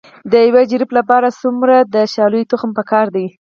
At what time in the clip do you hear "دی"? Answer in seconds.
3.15-3.25